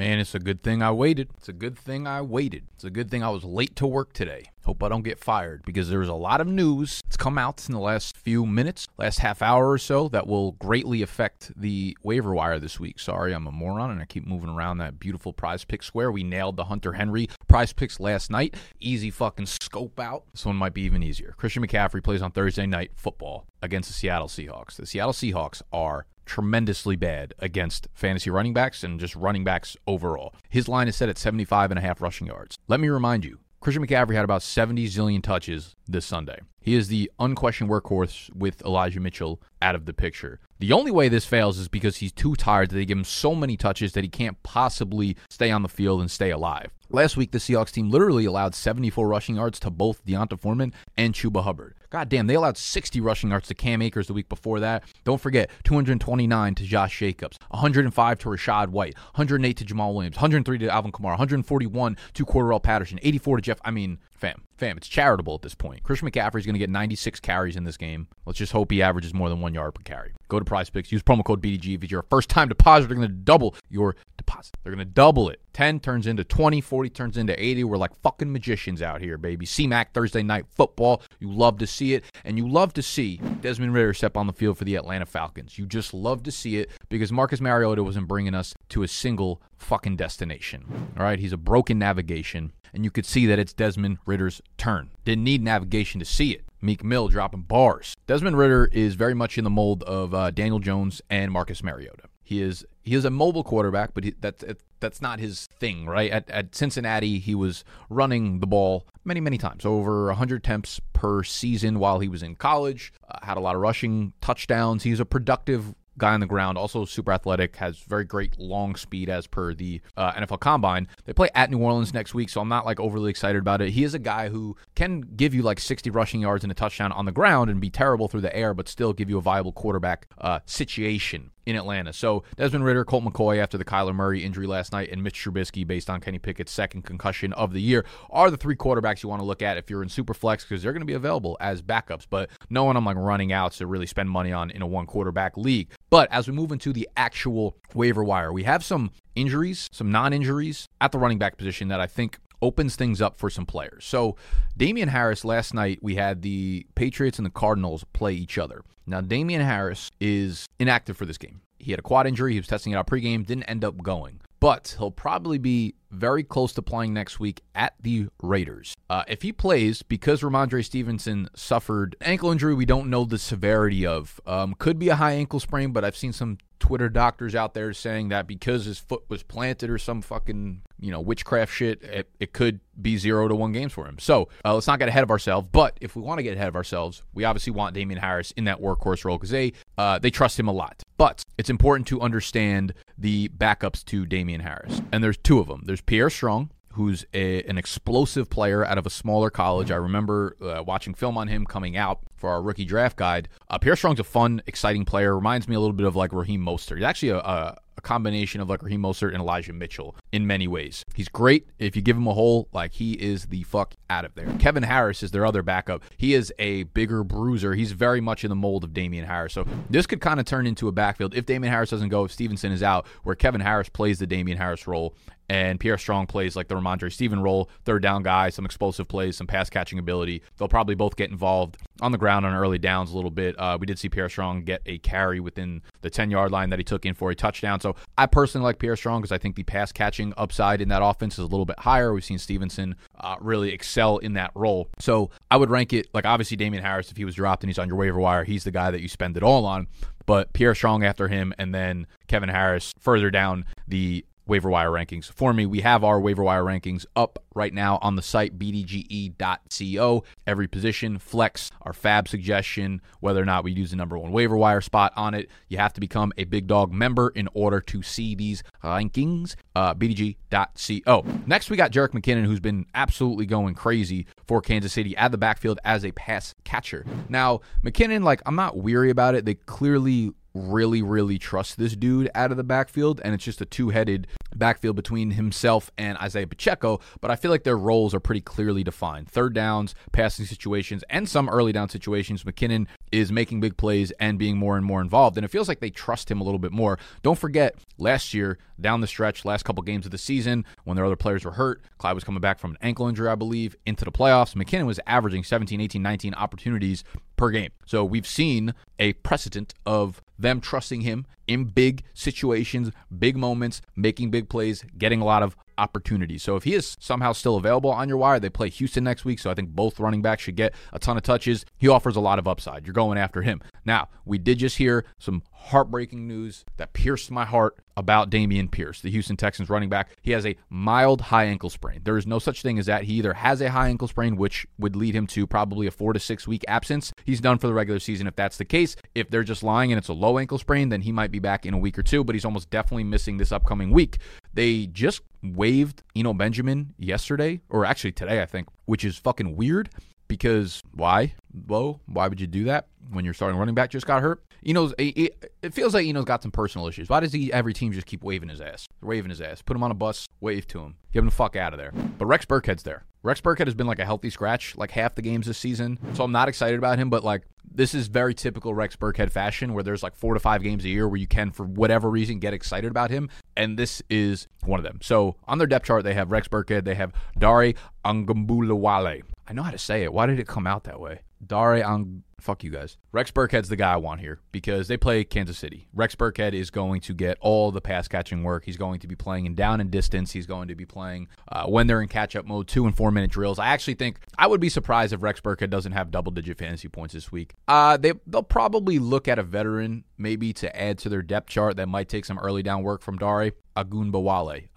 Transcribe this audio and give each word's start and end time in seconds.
Man, 0.00 0.18
it's 0.18 0.34
a 0.34 0.38
good 0.38 0.62
thing 0.62 0.82
I 0.82 0.92
waited. 0.92 1.28
It's 1.36 1.50
a 1.50 1.52
good 1.52 1.78
thing 1.78 2.06
I 2.06 2.22
waited. 2.22 2.64
It's 2.74 2.84
a 2.84 2.90
good 2.90 3.10
thing 3.10 3.22
I 3.22 3.28
was 3.28 3.44
late 3.44 3.76
to 3.76 3.86
work 3.86 4.14
today. 4.14 4.44
Hope 4.64 4.82
I 4.82 4.88
don't 4.88 5.02
get 5.02 5.18
fired 5.18 5.62
because 5.66 5.90
there's 5.90 6.08
a 6.08 6.14
lot 6.14 6.40
of 6.40 6.46
news 6.46 7.02
that's 7.04 7.18
come 7.18 7.36
out 7.36 7.62
in 7.68 7.74
the 7.74 7.80
last 7.80 8.16
few 8.16 8.46
minutes, 8.46 8.86
last 8.96 9.18
half 9.18 9.42
hour 9.42 9.70
or 9.70 9.76
so, 9.76 10.08
that 10.08 10.26
will 10.26 10.52
greatly 10.52 11.02
affect 11.02 11.52
the 11.54 11.98
waiver 12.02 12.32
wire 12.32 12.58
this 12.58 12.80
week. 12.80 12.98
Sorry, 12.98 13.34
I'm 13.34 13.46
a 13.46 13.52
moron 13.52 13.90
and 13.90 14.00
I 14.00 14.06
keep 14.06 14.26
moving 14.26 14.48
around 14.48 14.78
that 14.78 14.98
beautiful 14.98 15.34
prize 15.34 15.66
pick 15.66 15.82
square. 15.82 16.10
We 16.10 16.24
nailed 16.24 16.56
the 16.56 16.64
Hunter 16.64 16.94
Henry 16.94 17.28
prize 17.46 17.74
picks 17.74 18.00
last 18.00 18.30
night. 18.30 18.54
Easy 18.80 19.10
fucking 19.10 19.46
scope 19.46 20.00
out. 20.00 20.24
This 20.32 20.46
one 20.46 20.56
might 20.56 20.72
be 20.72 20.80
even 20.80 21.02
easier. 21.02 21.34
Christian 21.36 21.62
McCaffrey 21.62 22.02
plays 22.02 22.22
on 22.22 22.32
Thursday 22.32 22.64
night 22.64 22.92
football 22.94 23.44
against 23.60 23.90
the 23.90 23.92
Seattle 23.92 24.28
Seahawks. 24.28 24.76
The 24.76 24.86
Seattle 24.86 25.12
Seahawks 25.12 25.60
are 25.74 26.06
tremendously 26.30 26.94
bad 26.94 27.34
against 27.40 27.88
fantasy 27.92 28.30
running 28.30 28.54
backs 28.54 28.84
and 28.84 29.00
just 29.00 29.16
running 29.16 29.42
backs 29.42 29.76
overall. 29.88 30.32
His 30.48 30.68
line 30.68 30.86
is 30.86 30.94
set 30.94 31.08
at 31.08 31.18
75 31.18 31.72
and 31.72 31.78
a 31.78 31.82
half 31.82 32.00
rushing 32.00 32.28
yards. 32.28 32.56
Let 32.68 32.78
me 32.78 32.88
remind 32.88 33.24
you, 33.24 33.40
Christian 33.58 33.84
McCaffrey 33.84 34.14
had 34.14 34.24
about 34.24 34.42
70 34.42 34.86
zillion 34.86 35.24
touches 35.24 35.74
this 35.88 36.06
Sunday. 36.06 36.38
He 36.60 36.74
is 36.74 36.88
the 36.88 37.10
unquestioned 37.18 37.70
workhorse 37.70 38.34
with 38.34 38.62
Elijah 38.62 39.00
Mitchell 39.00 39.40
out 39.62 39.74
of 39.74 39.86
the 39.86 39.92
picture. 39.92 40.40
The 40.58 40.72
only 40.72 40.90
way 40.90 41.08
this 41.08 41.24
fails 41.24 41.58
is 41.58 41.68
because 41.68 41.96
he's 41.96 42.12
too 42.12 42.34
tired 42.34 42.68
that 42.68 42.74
they 42.74 42.84
give 42.84 42.98
him 42.98 43.04
so 43.04 43.34
many 43.34 43.56
touches 43.56 43.92
that 43.92 44.04
he 44.04 44.10
can't 44.10 44.42
possibly 44.42 45.16
stay 45.30 45.50
on 45.50 45.62
the 45.62 45.70
field 45.70 46.02
and 46.02 46.10
stay 46.10 46.30
alive. 46.30 46.70
Last 46.90 47.16
week, 47.16 47.30
the 47.30 47.38
Seahawks 47.38 47.70
team 47.70 47.88
literally 47.88 48.26
allowed 48.26 48.54
74 48.54 49.08
rushing 49.08 49.36
yards 49.36 49.58
to 49.60 49.70
both 49.70 50.04
D'Onta 50.04 50.38
Foreman 50.38 50.74
and 50.98 51.14
Chuba 51.14 51.44
Hubbard. 51.44 51.76
God 51.88 52.08
damn, 52.08 52.26
they 52.26 52.34
allowed 52.34 52.58
60 52.58 53.00
rushing 53.00 53.30
yards 53.30 53.48
to 53.48 53.54
Cam 53.54 53.80
Akers 53.80 54.06
the 54.06 54.12
week 54.12 54.28
before 54.28 54.60
that. 54.60 54.84
Don't 55.04 55.20
forget, 55.20 55.50
229 55.64 56.54
to 56.56 56.64
Josh 56.64 56.98
Jacobs, 56.98 57.38
105 57.50 58.18
to 58.18 58.28
Rachaad 58.28 58.68
White, 58.68 58.96
108 59.14 59.56
to 59.56 59.64
Jamaal 59.64 59.94
Williams, 59.94 60.16
103 60.16 60.58
to 60.58 60.68
Alvin 60.68 60.92
Kamara, 60.92 61.10
141 61.10 61.96
to 62.14 62.26
Cordarrelle 62.26 62.62
Patterson, 62.62 63.00
84 63.02 63.36
to 63.36 63.42
Jeff. 63.42 63.60
I 63.64 63.70
mean, 63.70 63.98
fam, 64.20 64.42
fam, 64.58 64.76
it's 64.76 64.86
charitable 64.86 65.34
at 65.34 65.42
this 65.42 65.54
point. 65.54 65.82
Christian 65.82 66.08
McCaffrey's 66.08 66.44
going 66.44 66.54
to 66.54 66.58
get 66.58 66.70
96 66.70 67.18
carries 67.20 67.56
in 67.56 67.64
this 67.64 67.76
game. 67.76 68.06
Let's 68.26 68.38
just 68.38 68.52
hope 68.52 68.70
he 68.70 68.82
averages 68.82 69.14
more 69.14 69.30
than 69.30 69.40
one 69.40 69.54
yard 69.54 69.74
per 69.74 69.82
carry. 69.82 70.12
Go 70.28 70.38
to 70.38 70.44
Prize 70.44 70.70
Picks, 70.70 70.92
use 70.92 71.02
promo 71.02 71.24
code 71.24 71.42
BDG. 71.42 71.74
If 71.74 71.82
it's 71.82 71.90
your 71.90 72.04
first 72.10 72.28
time 72.28 72.48
deposit, 72.48 72.86
they're 72.88 72.96
going 72.96 73.08
to 73.08 73.14
double 73.14 73.56
your 73.70 73.96
deposit. 74.18 74.56
They're 74.62 74.74
going 74.74 74.86
to 74.86 74.92
double 74.92 75.30
it. 75.30 75.40
10 75.54 75.80
turns 75.80 76.06
into 76.06 76.22
20, 76.22 76.60
40 76.60 76.90
turns 76.90 77.16
into 77.16 77.42
80. 77.42 77.64
We're 77.64 77.78
like 77.78 77.94
fucking 78.02 78.30
magicians 78.30 78.82
out 78.82 79.00
here, 79.00 79.16
baby. 79.16 79.46
CMAC 79.46 79.86
Thursday 79.92 80.22
night 80.22 80.44
football. 80.54 81.02
You 81.18 81.32
love 81.32 81.58
to 81.58 81.66
see 81.66 81.94
it. 81.94 82.04
And 82.24 82.36
you 82.36 82.46
love 82.46 82.72
to 82.74 82.82
see 82.82 83.16
Desmond 83.40 83.74
Ridder 83.74 83.94
step 83.94 84.16
on 84.16 84.26
the 84.26 84.32
field 84.32 84.58
for 84.58 84.64
the 84.64 84.76
Atlanta 84.76 85.06
Falcons. 85.06 85.58
You 85.58 85.66
just 85.66 85.92
love 85.94 86.22
to 86.24 86.30
see 86.30 86.58
it 86.58 86.70
because 86.88 87.10
Marcus 87.10 87.40
Mariota 87.40 87.82
wasn't 87.82 88.06
bringing 88.06 88.34
us 88.34 88.54
to 88.68 88.82
a 88.82 88.88
single 88.88 89.42
fucking 89.56 89.96
destination. 89.96 90.64
All 90.96 91.02
right. 91.04 91.18
He's 91.18 91.32
a 91.32 91.38
broken 91.38 91.78
navigation. 91.78 92.52
And 92.72 92.84
you 92.84 92.90
could 92.90 93.06
see 93.06 93.26
that 93.26 93.38
it's 93.38 93.52
Desmond 93.52 93.98
Ridder's 94.06 94.40
turn. 94.58 94.90
Didn't 95.04 95.24
need 95.24 95.42
navigation 95.42 95.98
to 95.98 96.04
see 96.04 96.32
it. 96.32 96.44
Meek 96.62 96.84
Mill 96.84 97.08
dropping 97.08 97.42
bars. 97.42 97.96
Desmond 98.06 98.36
Ridder 98.36 98.68
is 98.72 98.94
very 98.94 99.14
much 99.14 99.38
in 99.38 99.44
the 99.44 99.50
mold 99.50 99.82
of 99.84 100.14
uh, 100.14 100.30
Daniel 100.30 100.58
Jones 100.58 101.00
and 101.08 101.32
Marcus 101.32 101.62
Mariota. 101.62 102.04
He 102.22 102.42
is 102.42 102.64
he 102.82 102.94
is 102.94 103.04
a 103.04 103.10
mobile 103.10 103.42
quarterback, 103.42 103.92
but 103.92 104.04
he, 104.04 104.14
that's 104.20 104.44
that's 104.78 105.02
not 105.02 105.18
his 105.18 105.46
thing, 105.58 105.86
right? 105.86 106.10
At, 106.10 106.30
at 106.30 106.54
Cincinnati, 106.54 107.18
he 107.18 107.34
was 107.34 107.64
running 107.88 108.40
the 108.40 108.46
ball 108.46 108.86
many 109.04 109.20
many 109.20 109.36
times, 109.36 109.64
over 109.64 110.06
100 110.06 110.36
attempts 110.36 110.80
per 110.92 111.22
season 111.24 111.78
while 111.78 111.98
he 111.98 112.08
was 112.08 112.22
in 112.22 112.36
college. 112.36 112.92
Uh, 113.08 113.18
had 113.22 113.36
a 113.36 113.40
lot 113.40 113.56
of 113.56 113.60
rushing 113.60 114.12
touchdowns. 114.20 114.84
He's 114.84 115.00
a 115.00 115.04
productive 115.04 115.74
guy 116.00 116.14
on 116.14 116.20
the 116.20 116.26
ground, 116.26 116.58
also 116.58 116.84
super 116.84 117.12
athletic, 117.12 117.56
has 117.56 117.78
very 117.78 118.04
great 118.04 118.38
long 118.38 118.74
speed 118.74 119.08
as 119.08 119.26
per 119.26 119.54
the 119.54 119.80
uh, 119.96 120.12
NFL 120.12 120.40
Combine. 120.40 120.88
They 121.04 121.12
play 121.12 121.28
at 121.34 121.50
New 121.50 121.58
Orleans 121.58 121.94
next 121.94 122.14
week, 122.14 122.28
so 122.28 122.40
I'm 122.40 122.48
not 122.48 122.66
like 122.66 122.80
overly 122.80 123.10
excited 123.10 123.38
about 123.40 123.60
it. 123.60 123.70
He 123.70 123.84
is 123.84 123.94
a 123.94 123.98
guy 123.98 124.28
who 124.28 124.56
can 124.74 125.02
give 125.02 125.34
you 125.34 125.42
like 125.42 125.60
60 125.60 125.90
rushing 125.90 126.20
yards 126.20 126.44
and 126.44 126.50
a 126.50 126.54
touchdown 126.54 126.92
on 126.92 127.04
the 127.04 127.12
ground 127.12 127.50
and 127.50 127.60
be 127.60 127.70
terrible 127.70 128.08
through 128.08 128.22
the 128.22 128.34
air, 128.34 128.54
but 128.54 128.68
still 128.68 128.92
give 128.92 129.08
you 129.08 129.18
a 129.18 129.22
viable 129.22 129.52
quarterback 129.52 130.08
uh, 130.18 130.40
situation 130.46 131.30
in 131.50 131.56
Atlanta. 131.56 131.92
So 131.92 132.22
Desmond 132.36 132.64
Ridder, 132.64 132.84
Colt 132.84 133.04
McCoy 133.04 133.38
after 133.38 133.58
the 133.58 133.64
Kyler 133.64 133.94
Murray 133.94 134.24
injury 134.24 134.46
last 134.46 134.72
night, 134.72 134.88
and 134.90 135.02
Mitch 135.02 135.22
Trubisky 135.22 135.66
based 135.66 135.90
on 135.90 136.00
Kenny 136.00 136.18
Pickett's 136.18 136.52
second 136.52 136.82
concussion 136.82 137.32
of 137.34 137.52
the 137.52 137.60
year 137.60 137.84
are 138.10 138.30
the 138.30 138.36
three 138.36 138.56
quarterbacks 138.56 139.02
you 139.02 139.08
want 139.08 139.20
to 139.20 139.26
look 139.26 139.42
at 139.42 139.58
if 139.58 139.68
you're 139.68 139.82
in 139.82 139.88
Superflex 139.88 140.42
because 140.48 140.62
they're 140.62 140.72
going 140.72 140.80
to 140.80 140.86
be 140.86 140.94
available 140.94 141.36
as 141.40 141.60
backups. 141.60 142.06
But 142.08 142.30
no 142.48 142.64
one 142.64 142.76
I'm 142.76 142.84
like 142.84 142.96
running 142.96 143.32
out 143.32 143.52
to 143.52 143.66
really 143.66 143.86
spend 143.86 144.08
money 144.08 144.32
on 144.32 144.50
in 144.50 144.62
a 144.62 144.66
one 144.66 144.86
quarterback 144.86 145.36
league. 145.36 145.68
But 145.90 146.10
as 146.10 146.28
we 146.28 146.34
move 146.34 146.52
into 146.52 146.72
the 146.72 146.88
actual 146.96 147.56
waiver 147.74 148.04
wire, 148.04 148.32
we 148.32 148.44
have 148.44 148.64
some 148.64 148.92
injuries, 149.14 149.68
some 149.72 149.90
non 149.90 150.12
injuries 150.12 150.68
at 150.80 150.92
the 150.92 150.98
running 150.98 151.18
back 151.18 151.36
position 151.36 151.68
that 151.68 151.80
I 151.80 151.86
think 151.86 152.18
opens 152.42 152.76
things 152.76 153.00
up 153.00 153.18
for 153.18 153.30
some 153.30 153.46
players. 153.46 153.84
So, 153.84 154.16
Damien 154.56 154.88
Harris, 154.88 155.24
last 155.24 155.54
night 155.54 155.78
we 155.82 155.96
had 155.96 156.22
the 156.22 156.66
Patriots 156.74 157.18
and 157.18 157.26
the 157.26 157.30
Cardinals 157.30 157.84
play 157.92 158.14
each 158.14 158.38
other. 158.38 158.62
Now, 158.86 159.00
Damien 159.00 159.42
Harris 159.42 159.90
is 160.00 160.46
inactive 160.58 160.96
for 160.96 161.06
this 161.06 161.18
game. 161.18 161.42
He 161.58 161.72
had 161.72 161.78
a 161.78 161.82
quad 161.82 162.06
injury. 162.06 162.32
He 162.32 162.40
was 162.40 162.48
testing 162.48 162.72
it 162.72 162.76
out 162.76 162.86
pregame, 162.86 163.26
didn't 163.26 163.44
end 163.44 163.64
up 163.64 163.82
going. 163.82 164.20
But 164.40 164.74
he'll 164.78 164.90
probably 164.90 165.36
be 165.36 165.74
very 165.90 166.24
close 166.24 166.54
to 166.54 166.62
playing 166.62 166.94
next 166.94 167.20
week 167.20 167.42
at 167.54 167.74
the 167.82 168.08
Raiders. 168.22 168.74
Uh, 168.88 169.04
if 169.06 169.20
he 169.20 169.32
plays, 169.32 169.82
because 169.82 170.22
Rhamondre 170.22 170.64
Stevenson 170.64 171.28
suffered 171.36 171.94
ankle 172.00 172.30
injury, 172.30 172.54
we 172.54 172.64
don't 172.64 172.88
know 172.88 173.04
the 173.04 173.18
severity 173.18 173.84
of. 173.86 174.18
Um, 174.26 174.54
could 174.58 174.78
be 174.78 174.88
a 174.88 174.96
high 174.96 175.12
ankle 175.12 175.40
sprain, 175.40 175.72
but 175.72 175.84
I've 175.84 175.96
seen 175.96 176.14
some 176.14 176.38
Twitter 176.58 176.88
doctors 176.88 177.34
out 177.34 177.52
there 177.52 177.72
saying 177.74 178.08
that 178.08 178.26
because 178.26 178.64
his 178.64 178.78
foot 178.78 179.02
was 179.08 179.22
planted 179.22 179.68
or 179.68 179.78
some 179.78 180.00
fucking 180.00 180.62
you 180.80 180.90
know 180.90 181.00
witchcraft 181.00 181.52
shit, 181.52 181.82
it, 181.82 182.10
it 182.18 182.32
could 182.32 182.60
be 182.80 182.96
zero 182.96 183.28
to 183.28 183.34
one 183.34 183.52
games 183.52 183.72
for 183.72 183.86
him. 183.86 183.98
So 183.98 184.28
uh, 184.44 184.54
let's 184.54 184.66
not 184.66 184.78
get 184.78 184.88
ahead 184.88 185.02
of 185.02 185.10
ourselves. 185.10 185.48
But 185.52 185.76
if 185.80 185.96
we 185.96 186.02
want 186.02 186.18
to 186.18 186.22
get 186.22 186.34
ahead 186.34 186.48
of 186.48 186.56
ourselves, 186.56 187.02
we 187.12 187.24
obviously 187.24 187.52
want 187.52 187.74
Damien 187.74 188.00
Harris 188.00 188.32
in 188.32 188.44
that 188.44 188.60
workhorse 188.60 189.04
role 189.04 189.16
because 189.16 189.30
they 189.30 189.52
uh, 189.78 189.98
they 189.98 190.10
trust 190.10 190.38
him 190.38 190.48
a 190.48 190.52
lot. 190.52 190.82
But 190.96 191.22
it's 191.38 191.50
important 191.50 191.86
to 191.88 192.00
understand 192.00 192.74
the 192.98 193.28
backups 193.28 193.84
to 193.86 194.06
Damien 194.06 194.40
Harris, 194.40 194.82
and 194.92 195.02
there's 195.04 195.18
two 195.18 195.38
of 195.38 195.46
them. 195.46 195.62
There's 195.64 195.80
Pierre 195.80 196.10
Strong, 196.10 196.50
who's 196.72 197.04
a, 197.12 197.42
an 197.44 197.58
explosive 197.58 198.30
player 198.30 198.64
out 198.64 198.78
of 198.78 198.86
a 198.86 198.90
smaller 198.90 199.30
college. 199.30 199.70
I 199.70 199.76
remember 199.76 200.36
uh, 200.40 200.62
watching 200.62 200.94
film 200.94 201.18
on 201.18 201.28
him 201.28 201.44
coming 201.44 201.76
out 201.76 202.00
for 202.16 202.30
our 202.30 202.42
rookie 202.42 202.64
draft 202.64 202.96
guide. 202.96 203.28
Uh, 203.48 203.58
Pierre 203.58 203.76
Strong's 203.76 204.00
a 204.00 204.04
fun, 204.04 204.42
exciting 204.46 204.84
player. 204.84 205.14
Reminds 205.14 205.48
me 205.48 205.56
a 205.56 205.60
little 205.60 205.74
bit 205.74 205.86
of 205.86 205.96
like 205.96 206.12
Raheem 206.12 206.44
Mostert. 206.44 206.76
He's 206.76 206.84
actually 206.84 207.10
a, 207.10 207.18
a, 207.18 207.56
a 207.80 207.88
combination 207.88 208.40
of 208.40 208.48
like 208.48 208.62
Raheem 208.62 208.82
Mostert 208.82 209.08
and 209.08 209.20
Elijah 209.20 209.54
Mitchell 209.54 209.96
in 210.12 210.26
many 210.26 210.46
ways. 210.46 210.84
He's 210.94 211.08
great. 211.08 211.48
If 211.58 211.74
you 211.76 211.82
give 211.82 211.96
him 211.96 212.06
a 212.06 212.12
hole, 212.12 212.48
like 212.52 212.74
he 212.74 212.92
is 212.92 213.26
the 213.26 213.42
fuck 213.44 213.74
out 213.90 214.04
of 214.04 214.14
there. 214.14 214.26
Kevin 214.38 214.62
Harris 214.62 215.02
is 215.02 215.10
their 215.10 215.26
other 215.26 215.42
backup. 215.42 215.82
He 215.96 216.14
is 216.14 216.32
a 216.38 216.62
bigger 216.62 217.04
bruiser. 217.04 217.54
He's 217.54 217.72
very 217.72 218.00
much 218.00 218.24
in 218.24 218.30
the 218.30 218.36
mold 218.36 218.64
of 218.64 218.72
Damien 218.72 219.04
Harris. 219.04 219.34
So 219.34 219.46
this 219.68 219.86
could 219.86 220.00
kind 220.00 220.20
of 220.20 220.24
turn 220.24 220.46
into 220.46 220.68
a 220.68 220.72
backfield 220.72 221.14
if 221.14 221.26
Damien 221.26 221.52
Harris 221.52 221.70
doesn't 221.70 221.88
go, 221.88 222.04
if 222.04 222.12
Stevenson 222.12 222.52
is 222.52 222.62
out, 222.62 222.86
where 223.02 223.16
Kevin 223.16 223.40
Harris 223.40 223.68
plays 223.68 223.98
the 223.98 224.06
Damien 224.06 224.38
Harris 224.38 224.66
role 224.66 224.94
and 225.30 225.60
Pierre 225.60 225.78
Strong 225.78 226.08
plays 226.08 226.34
like 226.34 226.48
the 226.48 226.56
Rhamondre 226.56 226.92
Steven 226.92 227.20
role, 227.20 227.48
third 227.64 227.82
down 227.82 228.02
guy, 228.02 228.30
some 228.30 228.44
explosive 228.44 228.88
plays, 228.88 229.16
some 229.16 229.28
pass 229.28 229.48
catching 229.48 229.78
ability. 229.78 230.24
They'll 230.36 230.48
probably 230.48 230.74
both 230.74 230.96
get 230.96 231.08
involved 231.08 231.56
on 231.80 231.92
the 231.92 231.98
ground 231.98 232.26
on 232.26 232.34
early 232.34 232.58
downs 232.58 232.90
a 232.90 232.96
little 232.96 233.12
bit. 233.12 233.38
Uh, 233.38 233.56
we 233.58 233.64
did 233.64 233.78
see 233.78 233.88
Pierre 233.88 234.08
Strong 234.08 234.42
get 234.42 234.60
a 234.66 234.78
carry 234.78 235.20
within 235.20 235.62
the 235.82 235.88
10 235.88 236.10
yard 236.10 236.32
line 236.32 236.50
that 236.50 236.58
he 236.58 236.64
took 236.64 236.84
in 236.84 236.94
for 236.94 237.12
a 237.12 237.14
touchdown. 237.14 237.60
So 237.60 237.76
I 237.96 238.06
personally 238.06 238.44
like 238.44 238.58
Pierre 238.58 238.74
Strong 238.74 239.02
because 239.02 239.12
I 239.12 239.18
think 239.18 239.36
the 239.36 239.44
pass 239.44 239.70
catching 239.70 240.12
upside 240.16 240.60
in 240.60 240.68
that 240.70 240.82
offense 240.82 241.14
is 241.14 241.20
a 241.20 241.28
little 241.28 241.46
bit 241.46 241.60
higher. 241.60 241.94
We've 241.94 242.04
seen 242.04 242.18
Stevenson 242.18 242.74
uh, 242.98 243.14
really 243.20 243.52
excel 243.52 243.79
in 243.98 244.14
that 244.14 244.30
role. 244.34 244.68
So 244.78 245.10
I 245.30 245.36
would 245.36 245.50
rank 245.50 245.72
it 245.72 245.88
like 245.92 246.04
obviously 246.04 246.36
Damien 246.36 246.62
Harris, 246.62 246.90
if 246.90 246.96
he 246.96 247.04
was 247.04 247.14
dropped 247.14 247.42
and 247.42 247.48
he's 247.48 247.58
on 247.58 247.68
your 247.68 247.76
waiver 247.76 247.98
wire, 247.98 248.24
he's 248.24 248.44
the 248.44 248.50
guy 248.50 248.70
that 248.70 248.80
you 248.80 248.88
spend 248.88 249.16
it 249.16 249.22
all 249.22 249.46
on 249.46 249.66
but 250.10 250.32
Pierre 250.32 250.56
Strong 250.56 250.82
after 250.82 251.06
him, 251.06 251.32
and 251.38 251.54
then 251.54 251.86
Kevin 252.08 252.28
Harris 252.28 252.74
further 252.80 253.12
down 253.12 253.44
the 253.68 254.04
waiver 254.30 254.48
wire 254.48 254.70
rankings 254.70 255.10
for 255.10 255.34
me. 255.34 255.44
We 255.44 255.60
have 255.60 255.82
our 255.82 256.00
waiver 256.00 256.22
wire 256.22 256.44
rankings 256.44 256.86
up 256.94 257.22
right 257.34 257.52
now 257.52 257.78
on 257.82 257.96
the 257.96 258.02
site 258.02 258.38
bdge.co. 258.38 260.04
Every 260.26 260.46
position, 260.46 260.98
flex, 260.98 261.50
our 261.62 261.72
fab 261.72 262.08
suggestion, 262.08 262.80
whether 263.00 263.20
or 263.20 263.24
not 263.24 263.42
we 263.42 263.50
use 263.50 263.70
the 263.70 263.76
number 263.76 263.98
one 263.98 264.12
waiver 264.12 264.36
wire 264.36 264.60
spot 264.60 264.92
on 264.96 265.14
it. 265.14 265.28
You 265.48 265.58
have 265.58 265.72
to 265.74 265.80
become 265.80 266.12
a 266.16 266.24
Big 266.24 266.46
Dog 266.46 266.72
member 266.72 267.08
in 267.08 267.28
order 267.34 267.60
to 267.60 267.82
see 267.82 268.14
these 268.14 268.44
rankings. 268.62 269.34
Uh, 269.56 269.74
bdg.co. 269.74 271.04
Next, 271.26 271.50
we 271.50 271.56
got 271.56 271.72
Jerick 271.72 271.90
McKinnon, 271.90 272.24
who's 272.24 272.40
been 272.40 272.66
absolutely 272.72 273.26
going 273.26 273.54
crazy 273.54 274.06
for 274.26 274.40
Kansas 274.40 274.72
City 274.72 274.96
at 274.96 275.10
the 275.10 275.18
backfield 275.18 275.58
as 275.64 275.84
a 275.84 275.90
pass 275.90 276.36
catcher. 276.44 276.86
Now, 277.08 277.40
McKinnon, 277.64 278.04
like, 278.04 278.22
I'm 278.26 278.36
not 278.36 278.58
weary 278.58 278.90
about 278.90 279.16
it. 279.16 279.24
They 279.24 279.34
clearly 279.34 280.12
really, 280.34 280.82
really 280.82 281.18
trust 281.18 281.58
this 281.58 281.74
dude 281.74 282.10
out 282.14 282.30
of 282.30 282.36
the 282.36 282.44
backfield, 282.44 283.00
and 283.04 283.14
it's 283.14 283.24
just 283.24 283.40
a 283.40 283.46
two 283.46 283.70
headed 283.70 284.06
backfield 284.34 284.76
between 284.76 285.12
himself 285.12 285.70
and 285.76 285.98
Isaiah 285.98 286.26
Pacheco. 286.26 286.80
But 287.00 287.10
I 287.10 287.16
feel 287.16 287.30
like 287.30 287.44
their 287.44 287.58
roles 287.58 287.94
are 287.94 288.00
pretty 288.00 288.20
clearly 288.20 288.62
defined 288.62 289.08
third 289.08 289.34
downs, 289.34 289.74
passing 289.92 290.26
situations, 290.26 290.84
and 290.88 291.08
some 291.08 291.28
early 291.28 291.52
down 291.52 291.68
situations. 291.68 292.24
McKinnon 292.24 292.66
is 292.92 293.12
making 293.12 293.40
big 293.40 293.56
plays 293.56 293.92
and 294.00 294.18
being 294.18 294.36
more 294.36 294.56
and 294.56 294.64
more 294.64 294.80
involved, 294.80 295.16
and 295.16 295.24
it 295.24 295.28
feels 295.28 295.48
like 295.48 295.60
they 295.60 295.70
trust 295.70 296.10
him 296.10 296.20
a 296.20 296.24
little 296.24 296.38
bit 296.38 296.52
more. 296.52 296.78
Don't 297.02 297.18
forget, 297.18 297.56
last 297.78 298.14
year, 298.14 298.38
down 298.60 298.80
the 298.80 298.86
stretch, 298.86 299.24
last 299.24 299.44
couple 299.44 299.62
games 299.62 299.84
of 299.84 299.92
the 299.92 299.98
season 299.98 300.44
when 300.64 300.76
their 300.76 300.84
other 300.84 300.96
players 300.96 301.24
were 301.24 301.32
hurt. 301.32 301.62
Clyde 301.78 301.94
was 301.94 302.04
coming 302.04 302.20
back 302.20 302.38
from 302.38 302.52
an 302.52 302.58
ankle 302.62 302.88
injury, 302.88 303.08
I 303.08 303.14
believe, 303.14 303.56
into 303.66 303.84
the 303.84 303.92
playoffs. 303.92 304.34
McKinnon 304.34 304.66
was 304.66 304.80
averaging 304.86 305.24
17, 305.24 305.60
18, 305.60 305.82
19 305.82 306.14
opportunities 306.14 306.84
per 307.16 307.30
game. 307.30 307.50
So 307.66 307.84
we've 307.84 308.06
seen 308.06 308.54
a 308.78 308.94
precedent 308.94 309.54
of 309.66 310.02
them 310.18 310.40
trusting 310.40 310.82
him 310.82 311.06
in 311.26 311.44
big 311.44 311.84
situations, 311.94 312.70
big 312.98 313.16
moments, 313.16 313.62
making 313.76 314.10
big 314.10 314.28
plays, 314.28 314.64
getting 314.76 315.00
a 315.00 315.04
lot 315.04 315.22
of 315.22 315.36
opportunities. 315.60 316.22
So 316.22 316.36
if 316.36 316.44
he 316.44 316.54
is 316.54 316.76
somehow 316.80 317.12
still 317.12 317.36
available 317.36 317.70
on 317.70 317.88
your 317.88 317.98
wire, 317.98 318.18
they 318.18 318.30
play 318.30 318.48
Houston 318.48 318.84
next 318.84 319.04
week. 319.04 319.18
So 319.18 319.30
I 319.30 319.34
think 319.34 319.50
both 319.50 319.78
running 319.78 320.02
backs 320.02 320.22
should 320.22 320.36
get 320.36 320.54
a 320.72 320.78
ton 320.78 320.96
of 320.96 321.02
touches. 321.02 321.44
He 321.58 321.68
offers 321.68 321.96
a 321.96 322.00
lot 322.00 322.18
of 322.18 322.26
upside. 322.26 322.66
You're 322.66 322.74
going 322.74 322.98
after 322.98 323.22
him. 323.22 323.42
Now, 323.64 323.88
we 324.04 324.18
did 324.18 324.38
just 324.38 324.56
hear 324.56 324.86
some 324.98 325.22
heartbreaking 325.32 326.08
news 326.08 326.44
that 326.56 326.72
pierced 326.72 327.10
my 327.10 327.24
heart 327.24 327.58
about 327.76 328.10
Dameon 328.10 328.50
Pierce, 328.50 328.80
the 328.82 328.90
Houston 328.90 329.16
Texans 329.16 329.48
running 329.48 329.68
back. 329.68 329.90
He 330.02 330.10
has 330.12 330.26
a 330.26 330.36
mild 330.50 331.00
high 331.00 331.24
ankle 331.24 331.50
sprain. 331.50 331.80
There 331.82 331.96
is 331.96 332.06
no 332.06 332.18
such 332.18 332.42
thing 332.42 332.58
as 332.58 332.66
that. 332.66 332.84
He 332.84 332.94
either 332.94 333.14
has 333.14 333.40
a 333.40 333.50
high 333.50 333.68
ankle 333.68 333.88
sprain, 333.88 334.16
which 334.16 334.46
would 334.58 334.76
lead 334.76 334.94
him 334.94 335.06
to 335.08 335.26
probably 335.26 335.66
a 335.66 335.70
four 335.70 335.92
to 335.92 335.98
six 335.98 336.28
week 336.28 336.44
absence. 336.46 336.92
He's 337.04 337.20
done 337.20 337.38
for 337.38 337.46
the 337.46 337.54
regular 337.54 337.80
season 337.80 338.06
if 338.06 338.16
that's 338.16 338.36
the 338.36 338.44
case. 338.44 338.76
If 338.94 339.08
they're 339.08 339.24
just 339.24 339.42
lying 339.42 339.72
and 339.72 339.78
it's 339.78 339.88
a 339.88 339.94
low 339.94 340.18
ankle 340.18 340.38
sprain, 340.38 340.68
then 340.68 340.82
he 340.82 340.92
might 340.92 341.10
be 341.10 341.18
back 341.18 341.46
in 341.46 341.54
a 341.54 341.58
week 341.58 341.78
or 341.78 341.82
two, 341.82 342.04
but 342.04 342.14
he's 342.14 342.24
almost 342.24 342.50
definitely 342.50 342.84
missing 342.84 343.16
this 343.16 343.32
upcoming 343.32 343.70
week. 343.70 343.98
They 344.34 344.66
just 344.66 345.02
waived 345.22 345.82
Eno 345.94 346.14
Benjamin 346.14 346.74
yesterday, 346.78 347.40
or 347.48 347.64
actually 347.64 347.92
today, 347.92 348.22
I 348.22 348.26
think, 348.26 348.48
which 348.66 348.84
is 348.84 348.96
fucking 348.96 349.36
weird 349.36 349.70
because 350.08 350.62
why? 350.72 351.14
Whoa, 351.46 351.80
why 351.86 352.08
would 352.08 352.20
you 352.20 352.26
do 352.26 352.44
that 352.44 352.66
when 352.90 353.04
your 353.04 353.14
starting 353.14 353.38
running 353.38 353.54
back 353.54 353.70
just 353.70 353.86
got 353.86 354.02
hurt? 354.02 354.22
Eno's 354.46 354.74
it, 354.78 355.32
it 355.42 355.54
feels 355.54 355.74
like 355.74 355.84
Eno's 355.84 356.04
got 356.04 356.22
some 356.22 356.30
personal 356.30 356.66
issues. 356.66 356.88
Why 356.88 357.00
does 357.00 357.12
he 357.12 357.32
every 357.32 357.52
team 357.52 357.72
just 357.72 357.86
keep 357.86 358.02
waving 358.02 358.28
his 358.28 358.40
ass? 358.40 358.68
waving 358.82 359.10
his 359.10 359.20
ass. 359.20 359.42
Put 359.42 359.56
him 359.56 359.62
on 359.62 359.70
a 359.70 359.74
bus, 359.74 360.08
wave 360.20 360.46
to 360.48 360.60
him. 360.60 360.76
Get 360.92 361.00
him 361.00 361.06
the 361.06 361.10
fuck 361.12 361.36
out 361.36 361.52
of 361.52 361.58
there. 361.58 361.72
But 361.72 362.06
Rex 362.06 362.24
Burkhead's 362.24 362.62
there. 362.62 362.84
Rex 363.02 363.20
Burkhead 363.20 363.46
has 363.46 363.54
been 363.54 363.66
like 363.66 363.78
a 363.78 363.84
healthy 363.84 364.10
scratch 364.10 364.56
like 364.56 364.72
half 364.72 364.94
the 364.94 365.02
games 365.02 365.26
this 365.26 365.38
season. 365.38 365.78
So 365.94 366.04
I'm 366.04 366.12
not 366.12 366.28
excited 366.28 366.58
about 366.58 366.78
him, 366.78 366.90
but 366.90 367.02
like 367.02 367.22
this 367.52 367.74
is 367.74 367.88
very 367.88 368.14
typical 368.14 368.54
Rex 368.54 368.76
Burkhead 368.76 369.10
fashion 369.10 369.54
where 369.54 369.62
there's 369.62 369.82
like 369.82 369.96
four 369.96 370.14
to 370.14 370.20
five 370.20 370.42
games 370.42 370.64
a 370.64 370.68
year 370.68 370.88
where 370.88 370.98
you 370.98 371.06
can, 371.06 371.30
for 371.30 371.44
whatever 371.44 371.88
reason, 371.88 372.18
get 372.18 372.34
excited 372.34 372.70
about 372.70 372.90
him. 372.90 373.08
And 373.36 373.58
this 373.58 373.82
is 373.88 374.28
one 374.44 374.60
of 374.60 374.64
them. 374.64 374.78
So 374.82 375.16
on 375.26 375.38
their 375.38 375.46
depth 375.46 375.66
chart, 375.66 375.84
they 375.84 375.94
have 375.94 376.10
Rex 376.10 376.28
Burkhead, 376.28 376.64
they 376.64 376.74
have 376.74 376.92
Dare 377.18 377.54
Ogunbowale. 377.84 379.02
I 379.26 379.32
know 379.32 379.42
how 379.42 379.50
to 379.50 379.58
say 379.58 379.82
it. 379.82 379.92
Why 379.92 380.06
did 380.06 380.18
it 380.18 380.26
come 380.26 380.46
out 380.46 380.64
that 380.64 380.80
way? 380.80 381.00
Dare 381.24 381.62
Ang. 381.64 382.04
Fuck 382.20 382.44
you 382.44 382.50
guys. 382.50 382.76
Rex 382.92 383.10
Burkhead's 383.10 383.48
the 383.48 383.56
guy 383.56 383.72
I 383.72 383.76
want 383.76 384.00
here 384.00 384.20
because 384.30 384.68
they 384.68 384.76
play 384.76 385.04
Kansas 385.04 385.38
City. 385.38 385.68
Rex 385.72 385.94
Burkhead 385.94 386.34
is 386.34 386.50
going 386.50 386.82
to 386.82 386.92
get 386.92 387.16
all 387.20 387.50
the 387.50 387.62
pass 387.62 387.88
catching 387.88 388.22
work. 388.22 388.44
He's 388.44 388.58
going 388.58 388.80
to 388.80 388.86
be 388.86 388.94
playing 388.94 389.24
in 389.24 389.34
down 389.34 389.60
and 389.60 389.70
distance. 389.70 390.12
He's 390.12 390.26
going 390.26 390.48
to 390.48 390.54
be 390.54 390.66
playing 390.66 391.08
uh, 391.32 391.46
when 391.46 391.66
they're 391.66 391.80
in 391.80 391.88
catch 391.88 392.16
up 392.16 392.26
mode, 392.26 392.46
two 392.46 392.66
and 392.66 392.76
four 392.76 392.90
minute 392.90 393.10
drills. 393.10 393.38
I 393.38 393.46
actually 393.46 393.74
think 393.74 394.00
I 394.18 394.26
would 394.26 394.40
be 394.40 394.50
surprised 394.50 394.92
if 394.92 395.02
Rex 395.02 395.20
Burkhead 395.20 395.48
doesn't 395.48 395.72
have 395.72 395.90
double 395.90 396.12
digit 396.12 396.36
fantasy 396.36 396.68
points 396.68 396.92
this 396.92 397.10
week. 397.10 397.34
Uh, 397.48 397.78
they, 397.78 397.94
they'll 398.06 398.22
probably 398.22 398.78
look 398.78 399.08
at 399.08 399.18
a 399.18 399.22
veteran 399.22 399.84
maybe 399.96 400.34
to 400.34 400.60
add 400.60 400.78
to 400.78 400.90
their 400.90 401.02
depth 401.02 401.30
chart 401.30 401.56
that 401.56 401.68
might 401.68 401.88
take 401.88 402.04
some 402.04 402.18
early 402.18 402.42
down 402.42 402.62
work 402.62 402.82
from 402.82 402.98
Dare 402.98 403.32
Ogunbowale. 403.56 404.48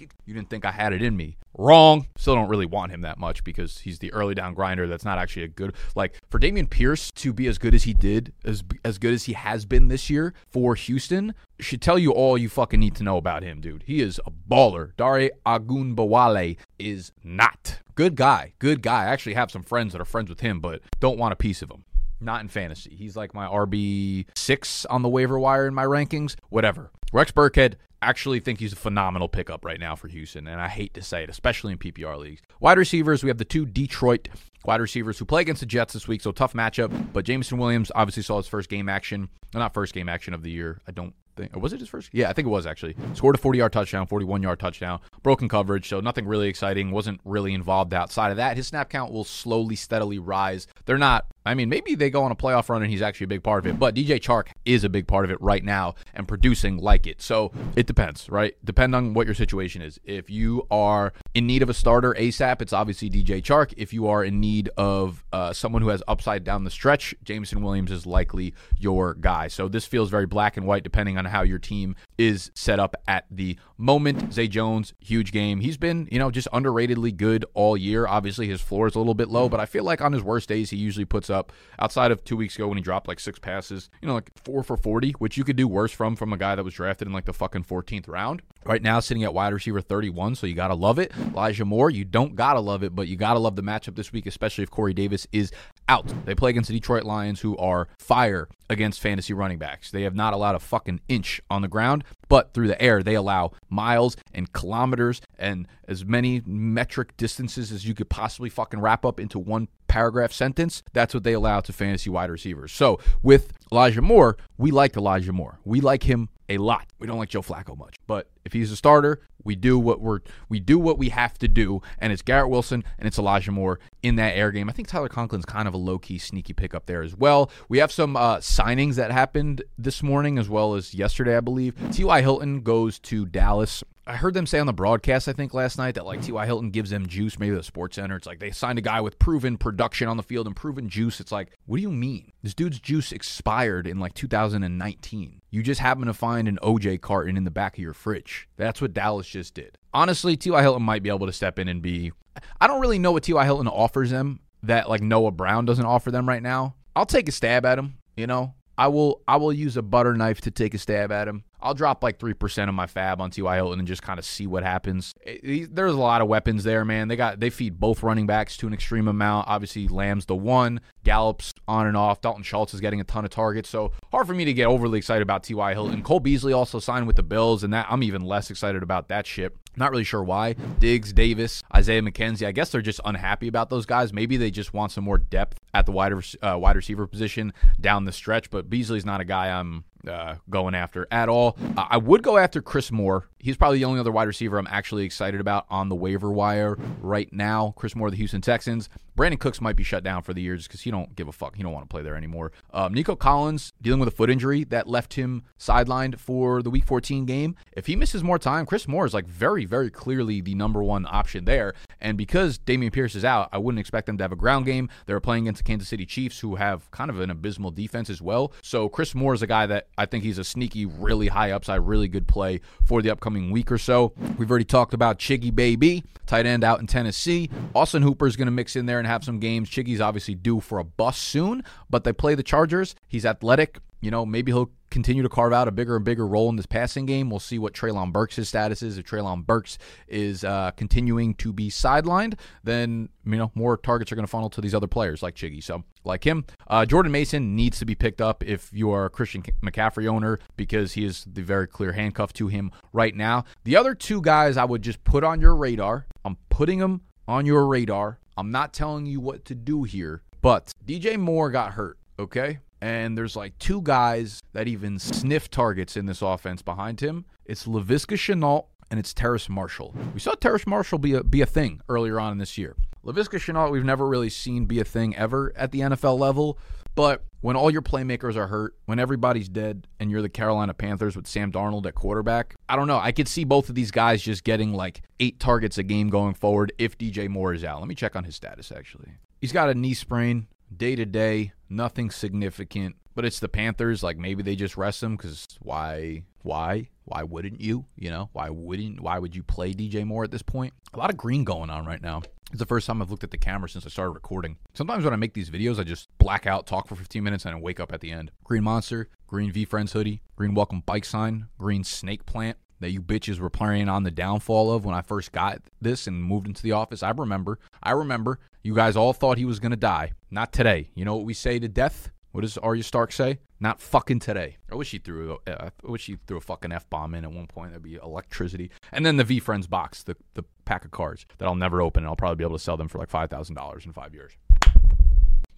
You 0.00 0.32
didn't 0.32 0.48
think 0.48 0.64
I 0.64 0.72
had 0.72 0.94
it 0.94 1.02
in 1.02 1.16
me. 1.16 1.36
Wrong. 1.58 2.06
Still 2.16 2.34
don't 2.34 2.48
really 2.48 2.64
want 2.64 2.92
him 2.92 3.02
that 3.02 3.18
much 3.18 3.44
because 3.44 3.80
he's 3.80 3.98
the 3.98 4.10
early 4.14 4.34
down 4.34 4.54
grinder. 4.54 4.86
That's 4.86 5.04
not 5.04 5.18
actually 5.18 5.42
a 5.42 5.48
good 5.48 5.74
like 5.94 6.14
for 6.30 6.40
Dameon 6.40 6.70
Pierce 6.70 7.10
to 7.16 7.32
be 7.32 7.46
as 7.46 7.58
good 7.58 7.74
as 7.74 7.82
he 7.82 7.92
did, 7.92 8.32
as 8.42 8.64
as 8.86 8.96
good 8.96 9.12
as 9.12 9.24
he 9.24 9.34
has 9.34 9.66
been 9.66 9.88
this 9.88 10.08
year 10.08 10.32
for 10.48 10.74
Houston, 10.76 11.34
should 11.60 11.82
tell 11.82 11.98
you 11.98 12.10
all 12.10 12.38
you 12.38 12.48
fucking 12.48 12.80
need 12.80 12.94
to 12.96 13.02
know 13.02 13.18
about 13.18 13.42
him, 13.42 13.60
dude. 13.60 13.84
He 13.86 14.00
is 14.00 14.18
a 14.26 14.30
baller. 14.30 14.96
Dare 14.96 15.30
Ogunbowale 15.44 16.56
is 16.78 17.12
not. 17.22 17.80
Good 17.94 18.16
guy. 18.16 18.54
Good 18.58 18.80
guy. 18.80 19.02
I 19.02 19.08
actually 19.08 19.34
have 19.34 19.50
some 19.50 19.62
friends 19.62 19.92
that 19.92 20.00
are 20.00 20.06
friends 20.06 20.30
with 20.30 20.40
him, 20.40 20.60
but 20.60 20.80
don't 21.00 21.18
want 21.18 21.34
a 21.34 21.36
piece 21.36 21.60
of 21.60 21.70
him. 21.70 21.84
Not 22.18 22.40
in 22.40 22.48
fantasy. 22.48 22.94
He's 22.96 23.16
like 23.16 23.34
my 23.34 23.46
RB6 23.46 24.86
on 24.88 25.02
the 25.02 25.08
waiver 25.08 25.38
wire 25.38 25.66
in 25.66 25.74
my 25.74 25.84
rankings. 25.84 26.36
Whatever. 26.48 26.90
Rex 27.12 27.30
Burkhead, 27.30 27.74
actually 28.02 28.40
think 28.40 28.58
he's 28.60 28.72
a 28.72 28.76
phenomenal 28.76 29.28
pickup 29.28 29.64
right 29.64 29.80
now 29.80 29.96
for 29.96 30.08
Houston, 30.08 30.46
and 30.46 30.60
I 30.60 30.68
hate 30.68 30.94
to 30.94 31.02
say 31.02 31.22
it, 31.22 31.30
especially 31.30 31.72
in 31.72 31.78
PPR 31.78 32.18
leagues. 32.18 32.42
Wide 32.60 32.78
receivers, 32.78 33.22
we 33.22 33.30
have 33.30 33.38
the 33.38 33.44
two 33.44 33.64
Detroit 33.64 34.28
wide 34.64 34.80
receivers 34.80 35.18
who 35.18 35.24
play 35.24 35.42
against 35.42 35.60
the 35.60 35.66
Jets 35.66 35.94
this 35.94 36.08
week, 36.08 36.20
so 36.20 36.32
tough 36.32 36.52
matchup. 36.52 37.12
But 37.12 37.24
Jameson 37.24 37.58
Williams 37.58 37.90
obviously 37.94 38.22
saw 38.22 38.36
his 38.36 38.46
first 38.46 38.68
game 38.68 38.88
action, 38.88 39.28
not 39.54 39.74
first 39.74 39.94
game 39.94 40.08
action 40.08 40.34
of 40.34 40.42
the 40.42 40.50
year. 40.50 40.80
I 40.86 40.92
don't 40.92 41.14
think, 41.36 41.54
was 41.56 41.72
it 41.72 41.80
his 41.80 41.88
first? 41.88 42.10
Yeah, 42.12 42.28
I 42.28 42.32
think 42.32 42.46
it 42.46 42.50
was 42.50 42.66
actually. 42.66 42.96
Scored 43.14 43.34
a 43.34 43.38
40 43.38 43.58
yard 43.58 43.72
touchdown, 43.72 44.06
41 44.06 44.42
yard 44.42 44.60
touchdown, 44.60 45.00
broken 45.22 45.48
coverage, 45.48 45.88
so 45.88 46.00
nothing 46.00 46.26
really 46.26 46.48
exciting. 46.48 46.90
Wasn't 46.90 47.20
really 47.24 47.54
involved 47.54 47.94
outside 47.94 48.30
of 48.30 48.36
that. 48.36 48.56
His 48.56 48.66
snap 48.66 48.88
count 48.90 49.12
will 49.12 49.24
slowly, 49.24 49.76
steadily 49.76 50.18
rise. 50.18 50.66
They're 50.84 50.98
not 50.98 51.26
I 51.44 51.54
mean, 51.54 51.68
maybe 51.68 51.94
they 51.94 52.10
go 52.10 52.22
on 52.22 52.30
a 52.30 52.36
playoff 52.36 52.68
run 52.68 52.82
and 52.82 52.90
he's 52.90 53.02
actually 53.02 53.24
a 53.24 53.28
big 53.28 53.42
part 53.42 53.64
of 53.64 53.66
it, 53.66 53.78
but 53.78 53.94
DJ 53.94 54.20
Chark 54.20 54.48
is 54.64 54.84
a 54.84 54.88
big 54.88 55.06
part 55.06 55.24
of 55.24 55.30
it 55.30 55.40
right 55.40 55.64
now 55.64 55.94
and 56.14 56.28
producing 56.28 56.76
like 56.78 57.06
it. 57.06 57.20
So 57.20 57.52
it 57.76 57.86
depends, 57.86 58.28
right? 58.28 58.54
Depend 58.64 58.94
on 58.94 59.14
what 59.14 59.26
your 59.26 59.34
situation 59.34 59.82
is. 59.82 59.98
If 60.04 60.30
you 60.30 60.66
are 60.70 61.12
in 61.34 61.46
need 61.46 61.62
of 61.62 61.70
a 61.70 61.74
starter 61.74 62.14
ASAP, 62.18 62.62
it's 62.62 62.72
obviously 62.72 63.10
DJ 63.10 63.42
Chark. 63.42 63.74
If 63.76 63.92
you 63.92 64.06
are 64.08 64.24
in 64.24 64.40
need 64.40 64.70
of 64.76 65.24
uh, 65.32 65.52
someone 65.52 65.82
who 65.82 65.88
has 65.88 66.02
upside 66.06 66.44
down 66.44 66.64
the 66.64 66.70
stretch, 66.70 67.14
Jameson 67.24 67.62
Williams 67.62 67.90
is 67.90 68.06
likely 68.06 68.54
your 68.78 69.14
guy. 69.14 69.48
So 69.48 69.68
this 69.68 69.86
feels 69.86 70.10
very 70.10 70.26
black 70.26 70.56
and 70.56 70.66
white 70.66 70.84
depending 70.84 71.18
on 71.18 71.24
how 71.24 71.42
your 71.42 71.58
team 71.58 71.96
is 72.18 72.50
set 72.54 72.78
up 72.78 72.96
at 73.08 73.26
the 73.30 73.56
moment. 73.76 74.32
Zay 74.32 74.48
Jones, 74.48 74.94
huge 75.00 75.32
game. 75.32 75.60
He's 75.60 75.76
been, 75.76 76.08
you 76.10 76.18
know, 76.18 76.30
just 76.30 76.48
underratedly 76.52 77.16
good 77.16 77.44
all 77.54 77.76
year. 77.76 78.06
Obviously, 78.06 78.48
his 78.48 78.60
floor 78.60 78.86
is 78.86 78.94
a 78.94 78.98
little 78.98 79.14
bit 79.14 79.28
low, 79.28 79.48
but 79.48 79.60
I 79.60 79.66
feel 79.66 79.84
like 79.84 80.00
on 80.00 80.12
his 80.12 80.22
worst 80.22 80.48
days, 80.48 80.70
he 80.70 80.76
usually 80.76 81.04
puts 81.04 81.30
up 81.30 81.52
outside 81.78 82.10
of 82.10 82.24
two 82.24 82.36
weeks 82.36 82.54
ago 82.56 82.68
when 82.68 82.76
he 82.78 82.82
dropped 82.82 83.08
like 83.08 83.20
six 83.20 83.38
passes, 83.38 83.90
you 84.00 84.08
know, 84.08 84.14
like 84.14 84.30
four 84.44 84.62
for 84.62 84.76
40, 84.76 85.12
which 85.12 85.36
you 85.36 85.44
could 85.44 85.56
do 85.56 85.66
worse 85.66 85.92
from 85.92 86.16
from 86.16 86.32
a 86.32 86.36
guy 86.36 86.54
that 86.54 86.64
was 86.64 86.74
drafted 86.74 87.08
in 87.08 87.14
like 87.14 87.24
the 87.24 87.32
fucking 87.32 87.64
14th 87.64 88.08
round. 88.08 88.42
Right 88.64 88.82
now, 88.82 89.00
sitting 89.00 89.24
at 89.24 89.34
wide 89.34 89.52
receiver 89.52 89.80
31, 89.80 90.36
so 90.36 90.46
you 90.46 90.54
got 90.54 90.68
to 90.68 90.74
love 90.74 90.98
it. 90.98 91.12
Elijah 91.16 91.64
Moore, 91.64 91.90
you 91.90 92.04
don't 92.04 92.36
got 92.36 92.54
to 92.54 92.60
love 92.60 92.84
it, 92.84 92.94
but 92.94 93.08
you 93.08 93.16
got 93.16 93.32
to 93.32 93.40
love 93.40 93.56
the 93.56 93.62
matchup 93.62 93.96
this 93.96 94.12
week, 94.12 94.26
especially 94.26 94.62
if 94.62 94.70
Corey 94.70 94.94
Davis 94.94 95.26
is 95.32 95.50
out. 95.88 96.06
They 96.24 96.34
play 96.34 96.50
against 96.50 96.68
the 96.68 96.74
Detroit 96.78 97.02
Lions, 97.02 97.40
who 97.40 97.56
are 97.56 97.88
fire 97.98 98.48
against 98.70 99.00
fantasy 99.00 99.34
running 99.34 99.58
backs. 99.58 99.90
They 99.90 100.02
have 100.02 100.14
not 100.14 100.32
allowed 100.32 100.54
a 100.54 100.60
fucking 100.60 101.00
inch 101.08 101.40
on 101.50 101.62
the 101.62 101.68
ground, 101.68 102.04
but 102.28 102.54
through 102.54 102.68
the 102.68 102.80
air, 102.80 103.02
they 103.02 103.14
allow 103.14 103.52
miles 103.68 104.16
and 104.32 104.52
kilometers 104.52 105.20
and 105.38 105.66
as 105.88 106.04
many 106.04 106.40
metric 106.46 107.16
distances 107.16 107.72
as 107.72 107.86
you 107.86 107.94
could 107.94 108.08
possibly 108.08 108.48
fucking 108.48 108.80
wrap 108.80 109.04
up 109.04 109.18
into 109.18 109.38
one 109.38 109.68
paragraph 109.88 110.32
sentence. 110.32 110.82
That's 110.92 111.12
what 111.12 111.24
they 111.24 111.34
allow 111.34 111.60
to 111.60 111.72
fantasy 111.72 112.08
wide 112.08 112.30
receivers. 112.30 112.72
So 112.72 112.98
with 113.22 113.52
Elijah 113.70 114.00
Moore, 114.00 114.38
we 114.56 114.70
like 114.70 114.96
Elijah 114.96 115.32
Moore. 115.32 115.58
We 115.64 115.80
like 115.80 116.04
him 116.04 116.30
a 116.48 116.58
lot. 116.58 116.86
We 116.98 117.06
don't 117.06 117.18
like 117.18 117.28
Joe 117.28 117.42
Flacco 117.42 117.76
much, 117.76 117.96
but 118.06 118.30
if 118.44 118.52
he's 118.52 118.72
a 118.72 118.76
starter, 118.76 119.20
we 119.44 119.56
do 119.56 119.78
what 119.78 120.00
we're 120.00 120.20
we 120.48 120.60
do 120.60 120.78
what 120.78 120.98
we 120.98 121.08
have 121.10 121.38
to 121.38 121.48
do, 121.48 121.82
and 121.98 122.12
it's 122.12 122.22
Garrett 122.22 122.50
Wilson 122.50 122.84
and 122.98 123.06
it's 123.06 123.18
Elijah 123.18 123.52
Moore 123.52 123.80
in 124.02 124.16
that 124.16 124.36
air 124.36 124.50
game. 124.50 124.68
I 124.68 124.72
think 124.72 124.88
Tyler 124.88 125.08
Conklin's 125.08 125.44
kind 125.44 125.68
of 125.68 125.74
a 125.74 125.78
low 125.78 125.98
key 125.98 126.18
sneaky 126.18 126.52
pickup 126.52 126.86
there 126.86 127.02
as 127.02 127.16
well. 127.16 127.50
We 127.68 127.78
have 127.78 127.92
some 127.92 128.16
uh, 128.16 128.38
signings 128.38 128.94
that 128.96 129.10
happened 129.10 129.62
this 129.78 130.02
morning 130.02 130.38
as 130.38 130.48
well 130.48 130.74
as 130.74 130.94
yesterday, 130.94 131.36
I 131.36 131.40
believe. 131.40 131.74
T.Y. 131.92 132.20
Hilton 132.20 132.60
goes 132.62 132.98
to 133.00 133.26
Dallas. 133.26 133.82
I 134.04 134.16
heard 134.16 134.34
them 134.34 134.46
say 134.46 134.58
on 134.58 134.66
the 134.66 134.72
broadcast, 134.72 135.28
I 135.28 135.32
think 135.32 135.54
last 135.54 135.78
night, 135.78 135.94
that 135.94 136.04
like 136.04 136.22
T.Y. 136.22 136.44
Hilton 136.44 136.70
gives 136.70 136.90
them 136.90 137.06
juice, 137.06 137.38
maybe 137.38 137.54
the 137.54 137.62
Sports 137.62 137.96
Center. 137.96 138.16
It's 138.16 138.26
like 138.26 138.40
they 138.40 138.50
signed 138.50 138.78
a 138.78 138.82
guy 138.82 139.00
with 139.00 139.18
proven 139.20 139.56
production 139.56 140.08
on 140.08 140.16
the 140.16 140.24
field 140.24 140.48
and 140.48 140.56
proven 140.56 140.88
juice. 140.88 141.20
It's 141.20 141.30
like, 141.30 141.52
what 141.66 141.76
do 141.76 141.82
you 141.82 141.92
mean? 141.92 142.32
This 142.42 142.54
dude's 142.54 142.80
juice 142.80 143.12
expired 143.12 143.86
in 143.86 144.00
like 144.00 144.14
2019. 144.14 145.42
You 145.50 145.62
just 145.62 145.80
happen 145.80 146.06
to 146.06 146.14
find 146.14 146.48
an 146.48 146.58
OJ 146.62 147.00
carton 147.00 147.36
in 147.36 147.44
the 147.44 147.50
back 147.52 147.74
of 147.74 147.82
your 147.82 147.94
fridge. 147.94 148.31
That's 148.56 148.80
what 148.80 148.92
Dallas 148.92 149.26
just 149.26 149.54
did. 149.54 149.78
Honestly, 149.94 150.36
T.Y. 150.36 150.60
Hilton 150.60 150.82
might 150.82 151.02
be 151.02 151.10
able 151.10 151.26
to 151.26 151.32
step 151.32 151.58
in 151.58 151.68
and 151.68 151.82
be. 151.82 152.12
I 152.60 152.66
don't 152.66 152.80
really 152.80 152.98
know 152.98 153.12
what 153.12 153.22
T.Y. 153.22 153.44
Hilton 153.44 153.68
offers 153.68 154.10
them 154.10 154.40
that 154.62 154.88
like 154.88 155.02
Noah 155.02 155.32
Brown 155.32 155.64
doesn't 155.64 155.84
offer 155.84 156.10
them 156.10 156.28
right 156.28 156.42
now. 156.42 156.74
I'll 156.94 157.06
take 157.06 157.28
a 157.28 157.32
stab 157.32 157.64
at 157.66 157.78
him, 157.78 157.98
you 158.16 158.26
know? 158.26 158.54
I 158.78 158.88
will 158.88 159.22
I 159.28 159.36
will 159.36 159.52
use 159.52 159.76
a 159.76 159.82
butter 159.82 160.14
knife 160.14 160.40
to 160.42 160.50
take 160.50 160.74
a 160.74 160.78
stab 160.78 161.12
at 161.12 161.28
him. 161.28 161.44
I'll 161.62 161.74
drop 161.74 162.02
like 162.02 162.18
3% 162.18 162.68
of 162.68 162.74
my 162.74 162.86
fab 162.86 163.20
on 163.20 163.30
T.Y. 163.30 163.54
Hilton 163.54 163.78
and 163.78 163.88
just 163.88 164.02
kind 164.02 164.18
of 164.18 164.24
see 164.24 164.46
what 164.46 164.62
happens. 164.62 165.14
It, 165.22 165.74
there's 165.74 165.94
a 165.94 165.98
lot 165.98 166.20
of 166.20 166.28
weapons 166.28 166.64
there, 166.64 166.84
man. 166.84 167.08
They 167.08 167.16
got 167.16 167.40
they 167.40 167.50
feed 167.50 167.78
both 167.78 168.02
running 168.02 168.26
backs 168.26 168.56
to 168.58 168.66
an 168.66 168.74
extreme 168.74 169.08
amount. 169.08 169.48
Obviously, 169.48 169.88
Lamb's 169.88 170.26
the 170.26 170.34
one, 170.34 170.80
Gallup's 171.04 171.54
on 171.68 171.86
and 171.86 171.96
off. 171.96 172.20
Dalton 172.20 172.42
Schultz 172.42 172.74
is 172.74 172.80
getting 172.80 173.00
a 173.00 173.04
ton 173.04 173.24
of 173.24 173.30
targets. 173.30 173.68
So 173.68 173.92
hard 174.10 174.26
for 174.26 174.34
me 174.34 174.44
to 174.44 174.52
get 174.52 174.66
overly 174.66 174.98
excited 174.98 175.22
about 175.22 175.44
T.Y. 175.44 175.72
Hilton. 175.72 176.02
Cole 176.02 176.20
Beasley 176.20 176.52
also 176.52 176.78
signed 176.78 177.06
with 177.06 177.16
the 177.16 177.22
Bills, 177.22 177.62
and 177.62 177.72
that 177.72 177.86
I'm 177.88 178.02
even 178.02 178.22
less 178.22 178.50
excited 178.50 178.82
about 178.82 179.08
that 179.08 179.26
ship. 179.26 179.56
Not 179.76 179.90
really 179.90 180.04
sure 180.04 180.22
why. 180.22 180.52
Diggs, 180.80 181.12
Davis, 181.12 181.62
Isaiah 181.74 182.02
McKenzie. 182.02 182.46
I 182.46 182.52
guess 182.52 182.70
they're 182.70 182.82
just 182.82 183.00
unhappy 183.04 183.48
about 183.48 183.70
those 183.70 183.86
guys. 183.86 184.12
Maybe 184.12 184.36
they 184.36 184.50
just 184.50 184.74
want 184.74 184.92
some 184.92 185.04
more 185.04 185.18
depth 185.18 185.58
at 185.74 185.86
the 185.86 185.92
wide, 185.92 186.12
uh, 186.42 186.58
wide 186.58 186.76
receiver 186.76 187.06
position 187.06 187.52
down 187.80 188.04
the 188.04 188.12
stretch. 188.12 188.50
But 188.50 188.68
Beasley's 188.68 189.04
not 189.04 189.20
a 189.20 189.24
guy 189.24 189.48
I'm 189.58 189.84
uh, 190.06 190.36
going 190.50 190.74
after 190.74 191.06
at 191.10 191.28
all. 191.28 191.56
Uh, 191.76 191.86
I 191.90 191.96
would 191.96 192.22
go 192.22 192.36
after 192.38 192.60
Chris 192.60 192.90
Moore. 192.90 193.28
He's 193.38 193.56
probably 193.56 193.78
the 193.78 193.84
only 193.84 194.00
other 194.00 194.12
wide 194.12 194.28
receiver 194.28 194.58
I'm 194.58 194.68
actually 194.70 195.04
excited 195.04 195.40
about 195.40 195.66
on 195.70 195.88
the 195.88 195.94
waiver 195.94 196.30
wire 196.30 196.76
right 197.00 197.32
now. 197.32 197.74
Chris 197.76 197.94
Moore, 197.94 198.10
the 198.10 198.16
Houston 198.16 198.40
Texans. 198.40 198.88
Brandin 199.22 199.38
Cooks 199.38 199.60
might 199.60 199.76
be 199.76 199.84
shut 199.84 200.02
down 200.02 200.24
for 200.24 200.34
the 200.34 200.42
years 200.42 200.66
because 200.66 200.80
he 200.80 200.90
don't 200.90 201.14
give 201.14 201.28
a 201.28 201.32
fuck. 201.32 201.54
He 201.54 201.62
don't 201.62 201.70
want 201.72 201.88
to 201.88 201.88
play 201.88 202.02
there 202.02 202.16
anymore. 202.16 202.50
Um, 202.72 202.92
Nico 202.92 203.14
Collins 203.14 203.72
dealing 203.80 204.00
with 204.00 204.08
a 204.08 204.12
foot 204.12 204.30
injury 204.30 204.64
that 204.64 204.88
left 204.88 205.14
him 205.14 205.44
sidelined 205.60 206.18
for 206.18 206.60
the 206.60 206.70
Week 206.70 206.84
14 206.84 207.24
game. 207.24 207.54
If 207.70 207.86
he 207.86 207.94
misses 207.94 208.24
more 208.24 208.40
time, 208.40 208.66
Chris 208.66 208.88
Moore 208.88 209.06
is 209.06 209.14
like 209.14 209.28
very, 209.28 209.64
very 209.64 209.90
clearly 209.90 210.40
the 210.40 210.56
number 210.56 210.82
one 210.82 211.06
option 211.08 211.44
there. 211.44 211.74
And 212.00 212.18
because 212.18 212.58
Dameon 212.58 212.92
Pierce 212.92 213.14
is 213.14 213.24
out, 213.24 213.48
I 213.52 213.58
wouldn't 213.58 213.78
expect 213.78 214.06
them 214.06 214.18
to 214.18 214.24
have 214.24 214.32
a 214.32 214.36
ground 214.36 214.66
game. 214.66 214.88
They're 215.06 215.20
playing 215.20 215.44
against 215.44 215.58
the 215.58 215.68
Kansas 215.68 215.88
City 215.88 216.04
Chiefs, 216.04 216.40
who 216.40 216.56
have 216.56 216.90
kind 216.90 217.08
of 217.08 217.20
an 217.20 217.30
abysmal 217.30 217.70
defense 217.70 218.10
as 218.10 218.20
well. 218.20 218.52
So 218.60 218.88
Chris 218.88 219.14
Moore 219.14 219.34
is 219.34 219.42
a 219.42 219.46
guy 219.46 219.66
that 219.66 219.86
I 219.96 220.04
think 220.04 220.24
he's 220.24 220.38
a 220.38 220.44
sneaky, 220.44 220.84
really 220.84 221.28
high 221.28 221.52
upside, 221.52 221.86
really 221.86 222.08
good 222.08 222.26
play 222.26 222.60
for 222.84 223.00
the 223.00 223.10
upcoming 223.10 223.52
week 223.52 223.70
or 223.70 223.78
so. 223.78 224.14
We've 224.36 224.50
already 224.50 224.64
talked 224.64 224.94
about 224.94 225.20
Chiggy 225.20 225.54
Baby, 225.54 226.02
tight 226.32 226.46
end 226.46 226.64
out 226.64 226.80
in 226.80 226.86
Tennessee. 226.86 227.50
Austin 227.74 228.02
Hooper 228.02 228.26
is 228.26 228.36
going 228.36 228.46
to 228.46 228.52
mix 228.52 228.74
in 228.74 228.86
there 228.86 228.98
and 228.98 229.06
have 229.06 229.22
some 229.22 229.38
games. 229.38 229.68
Chiggy's 229.68 230.00
obviously 230.00 230.34
due 230.34 230.60
for 230.60 230.78
a 230.78 230.84
bus 230.84 231.18
soon, 231.18 231.62
but 231.90 232.04
they 232.04 232.12
play 232.14 232.34
the 232.34 232.42
Chargers. 232.42 232.94
He's 233.06 233.26
athletic. 233.26 233.80
You 234.00 234.10
know, 234.10 234.24
maybe 234.24 234.50
he'll 234.50 234.70
continue 234.92 235.22
to 235.22 235.28
carve 235.28 235.52
out 235.52 235.66
a 235.66 235.72
bigger 235.72 235.96
and 235.96 236.04
bigger 236.04 236.26
role 236.26 236.48
in 236.50 236.56
this 236.56 236.66
passing 236.66 237.06
game. 237.06 237.30
We'll 237.30 237.40
see 237.40 237.58
what 237.58 237.72
Treylon 237.72 238.12
Burks' 238.12 238.46
status 238.46 238.82
is. 238.82 238.98
If 238.98 239.06
Treylon 239.06 239.44
Burks 239.44 239.78
is 240.06 240.44
uh, 240.44 240.70
continuing 240.76 241.34
to 241.36 241.52
be 241.52 241.70
sidelined, 241.70 242.38
then 242.62 243.08
you 243.24 243.36
know 243.36 243.50
more 243.54 243.76
targets 243.76 244.12
are 244.12 244.14
going 244.14 244.26
to 244.26 244.30
funnel 244.30 244.50
to 244.50 244.60
these 244.60 244.74
other 244.74 244.86
players 244.86 245.22
like 245.22 245.34
Chiggy. 245.34 245.62
So 245.62 245.82
like 246.04 246.24
him, 246.24 246.44
uh, 246.68 246.86
Jordan 246.86 247.10
Mason 247.10 247.56
needs 247.56 247.78
to 247.78 247.84
be 247.84 247.94
picked 247.94 248.20
up 248.20 248.44
if 248.44 248.70
you 248.72 248.90
are 248.92 249.06
a 249.06 249.10
Christian 249.10 249.42
McCaffrey 249.64 250.06
owner 250.06 250.38
because 250.56 250.92
he 250.92 251.04
is 251.04 251.24
the 251.24 251.42
very 251.42 251.66
clear 251.66 251.92
handcuff 251.92 252.32
to 252.34 252.48
him 252.48 252.70
right 252.92 253.16
now. 253.16 253.44
The 253.64 253.76
other 253.76 253.94
two 253.94 254.20
guys 254.20 254.56
I 254.56 254.64
would 254.64 254.82
just 254.82 255.02
put 255.04 255.24
on 255.24 255.40
your 255.40 255.56
radar. 255.56 256.06
I'm 256.24 256.36
putting 256.50 256.78
them 256.78 257.00
on 257.26 257.46
your 257.46 257.66
radar. 257.66 258.18
I'm 258.36 258.50
not 258.50 258.72
telling 258.72 259.06
you 259.06 259.20
what 259.20 259.44
to 259.46 259.54
do 259.54 259.84
here, 259.84 260.22
but 260.40 260.72
DJ 260.86 261.18
Moore 261.18 261.50
got 261.50 261.72
hurt. 261.72 261.98
Okay, 262.18 262.58
and 262.82 263.16
there's 263.16 263.36
like 263.36 263.56
two 263.58 263.80
guys 263.80 264.42
that 264.54 264.66
even 264.66 264.98
sniff 264.98 265.48
targets 265.48 265.96
in 265.96 266.06
this 266.06 266.20
offense 266.20 266.62
behind 266.62 267.00
him. 267.00 267.24
It's 267.44 267.64
Laviska 267.64 268.16
Shenault 268.16 268.66
and 268.90 268.98
it's 268.98 269.14
Terrace 269.14 269.48
Marshall. 269.48 269.94
We 270.12 270.18
saw 270.18 270.34
Terrace 270.34 270.66
Marshall 270.66 270.98
be 270.98 271.14
a, 271.14 271.22
be 271.22 271.40
a 271.40 271.46
thing 271.46 271.80
earlier 271.88 272.18
on 272.18 272.32
in 272.32 272.38
this 272.38 272.58
year. 272.58 272.74
Laviska 273.04 273.38
Shenault, 273.38 273.70
we've 273.70 273.84
never 273.84 274.08
really 274.08 274.28
seen 274.28 274.64
be 274.64 274.80
a 274.80 274.84
thing 274.84 275.14
ever 275.14 275.52
at 275.54 275.70
the 275.70 275.78
NFL 275.78 276.18
level. 276.18 276.58
But 276.96 277.22
when 277.40 277.54
all 277.54 277.70
your 277.70 277.82
playmakers 277.82 278.34
are 278.34 278.48
hurt, 278.48 278.74
when 278.86 278.98
everybody's 278.98 279.48
dead, 279.48 279.86
and 280.00 280.10
you're 280.10 280.20
the 280.20 280.28
Carolina 280.28 280.74
Panthers 280.74 281.14
with 281.14 281.28
Sam 281.28 281.52
Darnold 281.52 281.86
at 281.86 281.94
quarterback, 281.94 282.56
I 282.68 282.74
don't 282.74 282.88
know. 282.88 282.98
I 282.98 283.12
could 283.12 283.28
see 283.28 283.44
both 283.44 283.68
of 283.68 283.76
these 283.76 283.92
guys 283.92 284.22
just 284.22 284.42
getting 284.42 284.74
like 284.74 285.02
eight 285.20 285.38
targets 285.38 285.78
a 285.78 285.84
game 285.84 286.10
going 286.10 286.34
forward 286.34 286.72
if 286.78 286.98
DJ 286.98 287.28
Moore 287.28 287.54
is 287.54 287.62
out. 287.62 287.78
Let 287.78 287.88
me 287.88 287.94
check 287.94 288.16
on 288.16 288.24
his 288.24 288.34
status, 288.34 288.72
actually. 288.72 289.12
He's 289.40 289.52
got 289.52 289.70
a 289.70 289.74
knee 289.74 289.94
sprain 289.94 290.48
day 290.76 290.96
to 290.96 291.04
day, 291.04 291.52
nothing 291.68 292.10
significant. 292.10 292.96
But 293.14 293.24
it's 293.24 293.40
the 293.40 293.48
Panthers. 293.48 294.02
Like 294.02 294.16
maybe 294.16 294.42
they 294.42 294.56
just 294.56 294.76
rest 294.76 295.02
him 295.02 295.16
because 295.16 295.46
why? 295.60 296.24
Why? 296.42 296.88
Why 297.04 297.22
wouldn't 297.24 297.60
you? 297.60 297.86
You 297.96 298.10
know, 298.10 298.30
why 298.32 298.48
wouldn't? 298.48 299.00
Why 299.00 299.18
would 299.18 299.36
you 299.36 299.42
play 299.42 299.74
DJ 299.74 300.06
Moore 300.06 300.24
at 300.24 300.30
this 300.30 300.42
point? 300.42 300.72
A 300.94 300.98
lot 300.98 301.10
of 301.10 301.16
green 301.16 301.44
going 301.44 301.70
on 301.70 301.84
right 301.84 302.00
now. 302.02 302.22
It's 302.50 302.58
the 302.58 302.66
first 302.66 302.86
time 302.86 303.00
I've 303.00 303.10
looked 303.10 303.24
at 303.24 303.30
the 303.30 303.38
camera 303.38 303.68
since 303.68 303.86
I 303.86 303.88
started 303.88 304.12
recording. 304.12 304.58
Sometimes 304.74 305.04
when 305.04 305.14
I 305.14 305.16
make 305.16 305.32
these 305.32 305.48
videos, 305.48 305.78
I 305.78 305.84
just 305.84 306.08
black 306.18 306.46
out, 306.46 306.66
talk 306.66 306.86
for 306.86 306.96
15 306.96 307.24
minutes, 307.24 307.46
and 307.46 307.54
I 307.54 307.58
wake 307.58 307.80
up 307.80 307.92
at 307.92 308.00
the 308.00 308.10
end. 308.10 308.30
Green 308.44 308.62
Monster, 308.62 309.08
green 309.26 309.50
VeeFriends 309.50 309.92
hoodie, 309.92 310.20
green 310.36 310.52
Welcome 310.54 310.82
bike 310.84 311.06
sign, 311.06 311.46
green 311.58 311.82
snake 311.82 312.26
plant 312.26 312.58
that 312.82 312.90
you 312.90 313.00
bitches 313.00 313.38
were 313.38 313.48
playing 313.48 313.88
on 313.88 314.02
the 314.02 314.10
downfall 314.10 314.70
of 314.70 314.84
when 314.84 314.94
I 314.94 315.00
first 315.00 315.32
got 315.32 315.62
this 315.80 316.06
and 316.06 316.22
moved 316.22 316.46
into 316.46 316.62
the 316.62 316.72
office. 316.72 317.02
I 317.02 317.10
remember. 317.10 317.58
I 317.82 317.92
remember. 317.92 318.38
You 318.64 318.76
guys 318.76 318.96
all 318.96 319.12
thought 319.12 319.38
he 319.38 319.44
was 319.44 319.58
going 319.58 319.70
to 319.70 319.76
die. 319.76 320.12
Not 320.30 320.52
today. 320.52 320.90
You 320.94 321.04
know 321.04 321.16
what 321.16 321.24
we 321.24 321.34
say 321.34 321.58
to 321.58 321.66
death? 321.66 322.12
What 322.30 322.42
does 322.42 322.56
Arya 322.58 322.84
Stark 322.84 323.10
say? 323.10 323.40
Not 323.58 323.80
fucking 323.80 324.20
today. 324.20 324.56
I 324.70 324.76
wish 324.76 324.92
he 324.92 324.98
threw. 324.98 325.38
Uh, 325.46 325.70
I 325.70 325.90
wish 325.90 326.06
he 326.06 326.16
threw 326.28 326.36
a 326.36 326.40
fucking 326.40 326.70
f 326.70 326.88
bomb 326.88 327.14
in 327.14 327.24
at 327.24 327.32
one 327.32 327.48
point. 327.48 327.70
That'd 327.70 327.82
be 327.82 327.96
electricity. 327.96 328.70
And 328.92 329.04
then 329.04 329.16
the 329.16 329.24
VeeFriends 329.24 329.68
box, 329.68 330.04
the 330.04 330.16
the 330.34 330.44
pack 330.64 330.84
of 330.84 330.92
cards 330.92 331.26
that 331.38 331.46
I'll 331.46 331.56
never 331.56 331.82
open, 331.82 332.04
and 332.04 332.08
I'll 332.08 332.16
probably 332.16 332.36
be 332.36 332.44
able 332.44 332.56
to 332.56 332.62
sell 332.62 332.76
them 332.76 332.88
for 332.88 332.98
like 332.98 333.10
five 333.10 333.30
thousand 333.30 333.56
dollars 333.56 333.84
in 333.84 333.92
five 333.92 334.14
years. 334.14 334.32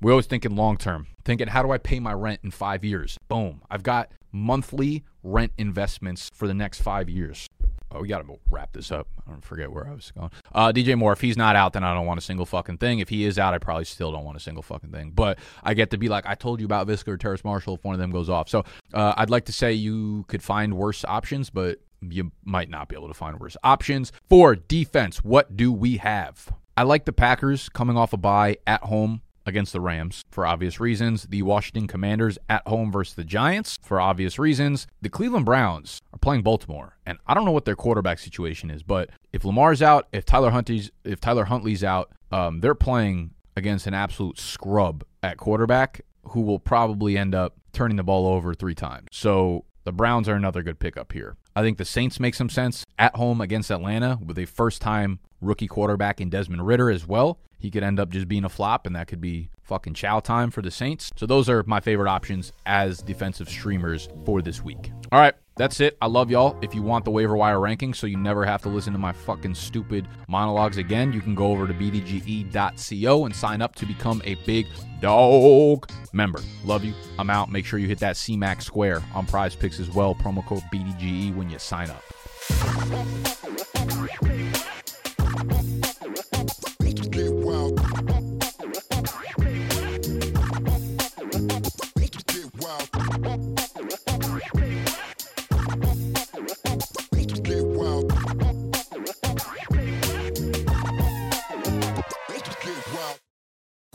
We're 0.00 0.12
always 0.12 0.26
thinking 0.26 0.56
long 0.56 0.76
term, 0.76 1.06
thinking 1.24 1.48
how 1.48 1.62
do 1.62 1.70
I 1.72 1.78
pay 1.78 2.00
my 2.00 2.12
rent 2.12 2.40
in 2.42 2.50
five 2.50 2.84
years? 2.84 3.18
Boom, 3.28 3.62
I've 3.70 3.82
got 3.82 4.12
monthly 4.32 5.04
rent 5.22 5.52
investments 5.56 6.30
for 6.34 6.48
the 6.48 6.54
next 6.54 6.80
five 6.80 7.08
years. 7.08 7.46
Oh, 7.94 8.00
we 8.00 8.08
got 8.08 8.26
to 8.26 8.38
wrap 8.50 8.72
this 8.72 8.90
up. 8.90 9.06
I 9.26 9.30
don't 9.30 9.44
forget 9.44 9.70
where 9.70 9.86
I 9.86 9.92
was 9.92 10.10
going. 10.10 10.30
Uh, 10.52 10.72
DJ 10.72 10.98
Moore, 10.98 11.12
if 11.12 11.20
he's 11.20 11.36
not 11.36 11.54
out, 11.54 11.72
then 11.74 11.84
I 11.84 11.94
don't 11.94 12.06
want 12.06 12.18
a 12.18 12.22
single 12.22 12.44
fucking 12.44 12.78
thing. 12.78 12.98
If 12.98 13.08
he 13.08 13.24
is 13.24 13.38
out, 13.38 13.54
I 13.54 13.58
probably 13.58 13.84
still 13.84 14.10
don't 14.10 14.24
want 14.24 14.36
a 14.36 14.40
single 14.40 14.62
fucking 14.62 14.90
thing. 14.90 15.12
But 15.14 15.38
I 15.62 15.74
get 15.74 15.90
to 15.92 15.98
be 15.98 16.08
like, 16.08 16.26
I 16.26 16.34
told 16.34 16.60
you 16.60 16.66
about 16.66 16.88
Viska 16.88 17.08
or 17.08 17.16
Terrace 17.16 17.44
Marshall 17.44 17.76
if 17.76 17.84
one 17.84 17.94
of 17.94 18.00
them 18.00 18.10
goes 18.10 18.28
off. 18.28 18.48
So 18.48 18.64
uh, 18.92 19.14
I'd 19.16 19.30
like 19.30 19.44
to 19.46 19.52
say 19.52 19.72
you 19.72 20.24
could 20.28 20.42
find 20.42 20.74
worse 20.74 21.04
options, 21.04 21.50
but 21.50 21.78
you 22.00 22.32
might 22.44 22.68
not 22.68 22.88
be 22.88 22.96
able 22.96 23.08
to 23.08 23.14
find 23.14 23.38
worse 23.38 23.56
options. 23.62 24.12
For 24.28 24.56
defense, 24.56 25.22
what 25.22 25.56
do 25.56 25.72
we 25.72 25.98
have? 25.98 26.52
I 26.76 26.82
like 26.82 27.04
the 27.04 27.12
Packers 27.12 27.68
coming 27.68 27.96
off 27.96 28.12
a 28.12 28.16
bye 28.16 28.58
at 28.66 28.82
home 28.82 29.22
against 29.46 29.72
the 29.72 29.80
Rams 29.80 30.24
for 30.30 30.46
obvious 30.46 30.80
reasons. 30.80 31.24
The 31.24 31.42
Washington 31.42 31.86
Commanders 31.86 32.38
at 32.48 32.66
home 32.66 32.90
versus 32.90 33.14
the 33.14 33.24
Giants 33.24 33.78
for 33.82 34.00
obvious 34.00 34.38
reasons. 34.38 34.86
The 35.02 35.08
Cleveland 35.08 35.46
Browns 35.46 36.00
are 36.12 36.18
playing 36.18 36.42
Baltimore, 36.42 36.96
and 37.06 37.18
I 37.26 37.34
don't 37.34 37.44
know 37.44 37.52
what 37.52 37.64
their 37.64 37.76
quarterback 37.76 38.18
situation 38.18 38.70
is, 38.70 38.82
but 38.82 39.10
if 39.32 39.44
Lamar's 39.44 39.82
out, 39.82 40.08
if 40.12 40.24
Tyler 40.24 40.50
Huntley's 40.50 40.90
if 41.04 41.20
Tyler 41.20 41.44
Huntley's 41.44 41.84
out, 41.84 42.10
um, 42.32 42.60
they're 42.60 42.74
playing 42.74 43.30
against 43.56 43.86
an 43.86 43.94
absolute 43.94 44.38
scrub 44.38 45.04
at 45.22 45.36
quarterback 45.36 46.00
who 46.28 46.40
will 46.40 46.58
probably 46.58 47.16
end 47.16 47.34
up 47.34 47.54
turning 47.72 47.96
the 47.96 48.02
ball 48.02 48.26
over 48.26 48.54
three 48.54 48.74
times. 48.74 49.08
So 49.12 49.64
the 49.84 49.92
Browns 49.92 50.28
are 50.28 50.34
another 50.34 50.62
good 50.62 50.78
pickup 50.78 51.12
here. 51.12 51.36
I 51.54 51.62
think 51.62 51.78
the 51.78 51.84
Saints 51.84 52.18
make 52.18 52.34
some 52.34 52.48
sense 52.48 52.84
at 52.98 53.14
home 53.16 53.40
against 53.40 53.70
Atlanta 53.70 54.18
with 54.24 54.38
a 54.38 54.46
first 54.46 54.80
time 54.80 55.20
rookie 55.40 55.68
quarterback 55.68 56.20
in 56.20 56.30
Desmond 56.30 56.66
Ridder 56.66 56.90
as 56.90 57.06
well 57.06 57.38
he 57.64 57.70
could 57.70 57.82
end 57.82 57.98
up 57.98 58.10
just 58.10 58.28
being 58.28 58.44
a 58.44 58.48
flop, 58.50 58.86
and 58.86 58.94
that 58.94 59.08
could 59.08 59.22
be 59.22 59.48
fucking 59.62 59.94
chow 59.94 60.20
time 60.20 60.50
for 60.50 60.60
the 60.60 60.70
Saints. 60.70 61.10
So 61.16 61.24
those 61.24 61.48
are 61.48 61.62
my 61.62 61.80
favorite 61.80 62.10
options 62.10 62.52
as 62.66 62.98
defensive 62.98 63.48
streamers 63.48 64.06
for 64.26 64.42
this 64.42 64.62
week. 64.62 64.92
All 65.10 65.18
right. 65.18 65.32
That's 65.56 65.80
it. 65.80 65.96
I 66.02 66.08
love 66.08 66.30
y'all. 66.30 66.58
If 66.60 66.74
you 66.74 66.82
want 66.82 67.06
the 67.06 67.10
waiver 67.10 67.34
wire 67.36 67.58
ranking 67.58 67.94
so 67.94 68.06
you 68.06 68.18
never 68.18 68.44
have 68.44 68.60
to 68.62 68.68
listen 68.68 68.92
to 68.92 68.98
my 68.98 69.12
fucking 69.12 69.54
stupid 69.54 70.06
monologues 70.28 70.76
again, 70.76 71.10
you 71.14 71.22
can 71.22 71.34
go 71.34 71.46
over 71.46 71.66
to 71.66 71.72
bdge.co 71.72 73.24
and 73.24 73.34
sign 73.34 73.62
up 73.62 73.74
to 73.76 73.86
become 73.86 74.20
a 74.26 74.34
big 74.44 74.66
dog 75.00 75.90
member. 76.12 76.40
Love 76.66 76.84
you. 76.84 76.92
I'm 77.18 77.30
out. 77.30 77.50
Make 77.50 77.64
sure 77.64 77.78
you 77.78 77.88
hit 77.88 78.00
that 78.00 78.16
CMAX 78.16 78.64
square 78.64 79.02
on 79.14 79.24
prize 79.24 79.54
picks 79.54 79.80
as 79.80 79.88
well. 79.90 80.14
Promo 80.14 80.44
code 80.44 80.64
BDGE 80.70 81.34
when 81.34 81.48
you 81.48 81.58
sign 81.58 81.88
up. 81.88 82.02